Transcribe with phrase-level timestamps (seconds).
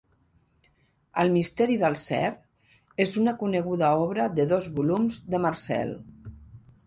[1.23, 2.23] "El misteri del ser"
[3.05, 5.93] és una coneguda obra de dos volums de Marcel.